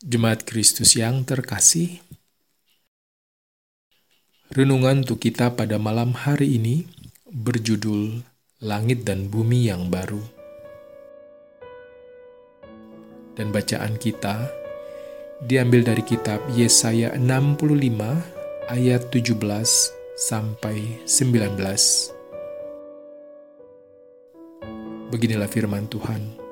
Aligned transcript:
Jemaat 0.00 0.48
Kristus 0.48 0.96
yang 0.96 1.28
terkasih, 1.28 2.00
renungan 4.48 5.04
untuk 5.04 5.20
kita 5.20 5.52
pada 5.52 5.76
malam 5.76 6.16
hari 6.16 6.56
ini 6.56 6.88
berjudul 7.28 8.24
Langit 8.64 9.04
dan 9.04 9.28
Bumi 9.28 9.68
yang 9.68 9.92
Baru. 9.92 10.24
Dan 13.36 13.52
bacaan 13.52 14.00
kita 14.00 14.48
diambil 15.44 15.92
dari 15.92 16.00
kitab 16.00 16.40
Yesaya 16.56 17.12
65 17.20 18.72
ayat 18.72 19.04
17 19.12 19.36
sampai 20.16 20.96
19. 21.04 21.60
Beginilah 25.12 25.50
firman 25.52 25.84
Tuhan. 25.92 26.49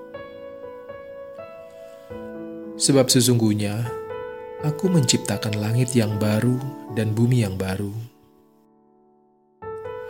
Sebab 2.78 3.10
sesungguhnya 3.10 3.90
aku 4.62 4.86
menciptakan 4.86 5.58
langit 5.58 5.98
yang 5.98 6.14
baru 6.14 6.62
dan 6.94 7.10
bumi 7.10 7.42
yang 7.42 7.58
baru. 7.58 7.90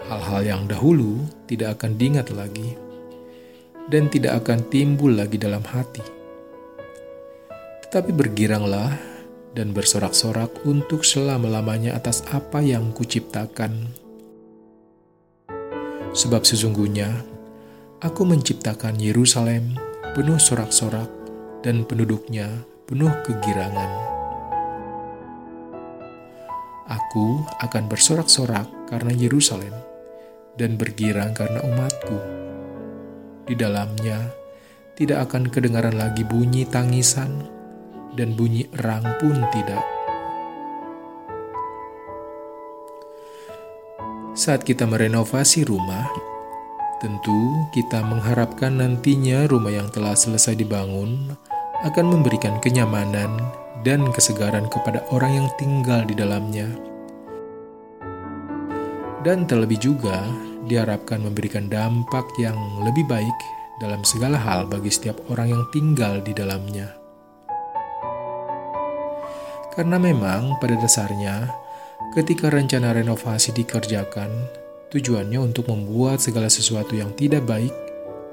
Hal-hal 0.05 0.43
yang 0.45 0.63
dahulu 0.69 1.25
tidak 1.49 1.81
akan 1.81 1.97
diingat 1.97 2.29
lagi 2.29 2.77
dan 3.89 4.13
tidak 4.13 4.45
akan 4.45 4.69
timbul 4.69 5.17
lagi 5.17 5.41
dalam 5.41 5.65
hati. 5.65 6.05
Tetapi 7.89 8.13
bergiranglah 8.13 9.01
dan 9.57 9.73
bersorak-sorak 9.73 10.53
untuk 10.69 11.09
selama-lamanya 11.09 11.97
atas 11.97 12.21
apa 12.29 12.61
yang 12.61 12.93
kuciptakan. 12.93 13.89
Sebab 16.13 16.45
sesungguhnya 16.45 17.25
aku 18.05 18.29
menciptakan 18.29 19.01
Yerusalem 19.01 19.73
penuh 20.13 20.37
sorak-sorak 20.37 21.18
dan 21.63 21.83
penduduknya 21.83 22.63
penuh 22.87 23.11
kegirangan. 23.27 23.91
Aku 26.89 27.45
akan 27.61 27.85
bersorak-sorak 27.85 28.89
karena 28.89 29.13
Yerusalem 29.13 29.77
dan 30.57 30.81
bergirang 30.81 31.37
karena 31.37 31.61
umatku. 31.61 32.19
Di 33.45 33.53
dalamnya 33.53 34.33
tidak 34.97 35.29
akan 35.29 35.53
kedengaran 35.53 35.95
lagi 35.95 36.25
bunyi 36.25 36.65
tangisan 36.65 37.45
dan 38.17 38.33
bunyi 38.35 38.67
erang 38.73 39.05
pun 39.21 39.37
tidak. 39.53 39.85
Saat 44.39 44.65
kita 44.65 44.87
merenovasi 44.87 45.67
rumah, 45.67 46.09
tentu 47.03 47.69
kita 47.75 48.03
mengharapkan 48.07 48.75
nantinya 48.75 49.47
rumah 49.51 49.71
yang 49.71 49.91
telah 49.91 50.15
selesai 50.19 50.57
dibangun 50.59 51.37
akan 51.87 52.11
memberikan 52.11 52.59
kenyamanan 52.59 53.31
dan 53.87 54.11
kesegaran 54.11 54.67
kepada 54.67 55.07
orang 55.15 55.43
yang 55.43 55.49
tinggal 55.55 56.03
di 56.03 56.15
dalamnya. 56.19 56.67
Dan 59.23 59.47
terlebih 59.47 59.79
juga 59.79 60.27
diharapkan 60.67 61.23
memberikan 61.23 61.71
dampak 61.71 62.27
yang 62.43 62.59
lebih 62.83 63.07
baik 63.07 63.39
dalam 63.79 64.03
segala 64.03 64.35
hal 64.39 64.67
bagi 64.67 64.91
setiap 64.91 65.19
orang 65.31 65.55
yang 65.55 65.65
tinggal 65.71 66.19
di 66.19 66.35
dalamnya. 66.35 66.99
Karena 69.79 70.03
memang 70.03 70.59
pada 70.59 70.75
dasarnya, 70.75 71.47
ketika 72.11 72.51
rencana 72.51 72.91
renovasi 72.91 73.55
dikerjakan, 73.55 74.51
tujuannya 74.91 75.39
untuk 75.39 75.71
membuat 75.71 76.19
segala 76.19 76.51
sesuatu 76.51 76.99
yang 76.99 77.15
tidak 77.15 77.47
baik 77.47 77.71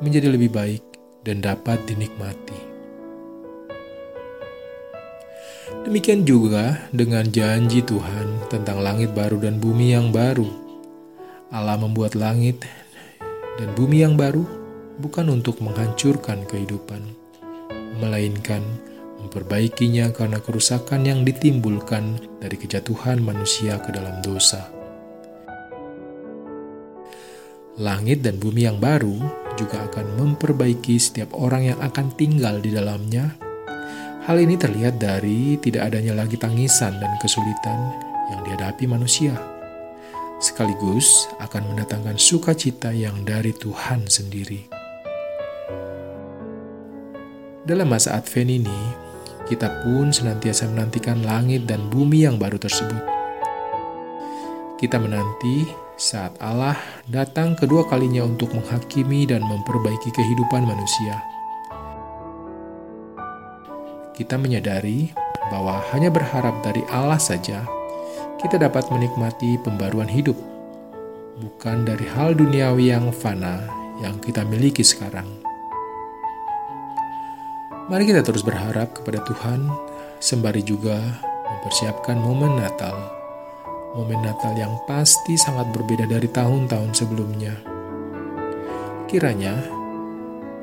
menjadi 0.02 0.34
lebih 0.34 0.50
baik 0.50 0.82
dan 1.22 1.46
dapat 1.46 1.78
dinikmati. 1.86 2.75
Demikian 5.66 6.22
juga 6.30 6.86
dengan 6.94 7.26
janji 7.26 7.82
Tuhan 7.82 8.50
tentang 8.54 8.86
langit 8.86 9.18
baru 9.18 9.42
dan 9.42 9.58
bumi 9.58 9.98
yang 9.98 10.14
baru. 10.14 10.46
Allah 11.50 11.82
membuat 11.82 12.14
langit 12.14 12.62
dan 13.58 13.74
bumi 13.74 14.06
yang 14.06 14.14
baru 14.14 14.46
bukan 15.02 15.34
untuk 15.34 15.66
menghancurkan 15.66 16.46
kehidupan, 16.46 17.02
melainkan 17.98 18.62
memperbaikinya 19.26 20.14
karena 20.14 20.38
kerusakan 20.38 21.02
yang 21.02 21.26
ditimbulkan 21.26 22.22
dari 22.38 22.62
kejatuhan 22.62 23.18
manusia 23.26 23.82
ke 23.82 23.90
dalam 23.90 24.22
dosa. 24.22 24.70
Langit 27.82 28.22
dan 28.22 28.38
bumi 28.38 28.70
yang 28.70 28.78
baru 28.78 29.18
juga 29.58 29.84
akan 29.90 30.16
memperbaiki 30.22 30.96
setiap 30.96 31.34
orang 31.36 31.74
yang 31.74 31.80
akan 31.82 32.14
tinggal 32.14 32.62
di 32.62 32.72
dalamnya 32.72 33.45
Hal 34.26 34.42
ini 34.42 34.58
terlihat 34.58 34.98
dari 34.98 35.54
tidak 35.62 35.94
adanya 35.94 36.18
lagi 36.18 36.34
tangisan 36.34 36.98
dan 36.98 37.14
kesulitan 37.22 37.78
yang 38.34 38.42
dihadapi 38.42 38.90
manusia, 38.90 39.38
sekaligus 40.42 41.30
akan 41.38 41.70
mendatangkan 41.70 42.18
sukacita 42.18 42.90
yang 42.90 43.22
dari 43.22 43.54
Tuhan 43.54 44.10
sendiri. 44.10 44.66
Dalam 47.70 47.86
masa 47.86 48.18
Advent 48.18 48.66
ini, 48.66 48.80
kita 49.46 49.86
pun 49.86 50.10
senantiasa 50.10 50.74
menantikan 50.74 51.22
langit 51.22 51.70
dan 51.70 51.86
bumi 51.94 52.26
yang 52.26 52.42
baru 52.42 52.58
tersebut. 52.58 53.06
Kita 54.82 54.98
menanti 54.98 55.70
saat 56.02 56.34
Allah 56.42 56.82
datang 57.06 57.54
kedua 57.54 57.86
kalinya 57.86 58.26
untuk 58.26 58.58
menghakimi 58.58 59.30
dan 59.30 59.46
memperbaiki 59.46 60.10
kehidupan 60.10 60.66
manusia 60.66 61.35
kita 64.16 64.40
menyadari 64.40 65.12
bahwa 65.52 65.84
hanya 65.94 66.10
berharap 66.10 66.64
dari 66.64 66.82
Allah 66.90 67.20
saja 67.20 67.68
kita 68.40 68.58
dapat 68.60 68.88
menikmati 68.92 69.60
pembaruan 69.60 70.08
hidup, 70.08 70.38
bukan 71.40 71.84
dari 71.84 72.08
hal 72.16 72.36
duniawi 72.36 72.92
yang 72.96 73.12
fana 73.12 73.64
yang 74.00 74.16
kita 74.20 74.44
miliki 74.48 74.84
sekarang. 74.84 75.28
Mari 77.86 78.10
kita 78.10 78.26
terus 78.26 78.42
berharap 78.42 78.98
kepada 78.98 79.22
Tuhan, 79.30 79.70
sembari 80.18 80.66
juga 80.66 80.98
mempersiapkan 81.46 82.18
momen 82.18 82.58
Natal. 82.58 82.98
Momen 83.94 84.26
Natal 84.26 84.58
yang 84.58 84.74
pasti 84.90 85.38
sangat 85.38 85.70
berbeda 85.72 86.10
dari 86.10 86.28
tahun-tahun 86.28 86.92
sebelumnya. 86.98 87.54
Kiranya 89.06 89.54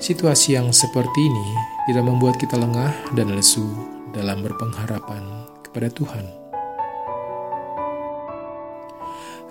situasi 0.02 0.58
yang 0.58 0.74
seperti 0.74 1.30
ini 1.30 1.48
tidak 1.86 2.02
membuat 2.02 2.34
kita 2.34 2.58
lengah 2.58 2.90
dan 3.14 3.30
lesu 3.38 3.62
dalam 4.10 4.42
berpengharapan 4.42 5.46
kepada 5.62 5.86
Tuhan. 5.94 6.26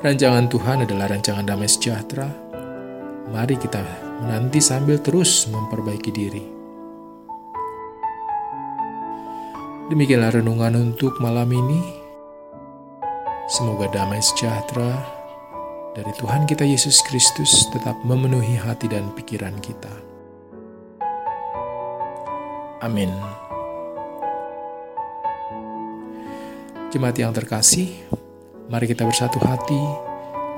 Rancangan 0.04 0.52
Tuhan 0.52 0.78
adalah 0.84 1.08
rancangan 1.08 1.48
damai 1.48 1.72
sejahtera. 1.72 2.28
Mari 3.32 3.56
kita 3.56 3.80
menanti 4.20 4.60
sambil 4.60 5.00
terus 5.00 5.48
memperbaiki 5.48 6.12
diri. 6.12 6.44
Demikianlah 9.88 10.36
renungan 10.36 10.76
untuk 10.76 11.16
malam 11.24 11.48
ini. 11.48 11.80
Semoga 13.48 13.88
damai 13.88 14.20
sejahtera 14.20 15.00
dari 15.96 16.12
Tuhan 16.20 16.44
kita 16.44 16.68
Yesus 16.68 17.00
Kristus 17.08 17.72
tetap 17.72 17.96
memenuhi 18.04 18.60
hati 18.60 18.92
dan 18.92 19.16
pikiran 19.16 19.56
kita. 19.64 20.11
Amin. 22.82 23.14
Jemaat 26.90 27.16
yang 27.16 27.32
terkasih, 27.32 27.94
mari 28.68 28.90
kita 28.90 29.06
bersatu 29.06 29.38
hati, 29.40 29.80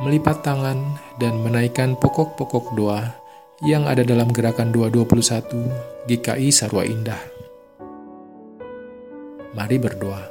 melipat 0.02 0.42
tangan, 0.42 0.98
dan 1.20 1.38
menaikkan 1.44 1.94
pokok-pokok 2.00 2.74
doa 2.74 3.14
yang 3.62 3.86
ada 3.86 4.02
dalam 4.02 4.32
gerakan 4.32 4.72
221 4.72 6.10
GKI 6.10 6.50
Sarwa 6.50 6.88
Indah. 6.88 7.22
Mari 9.54 9.78
berdoa. 9.78 10.24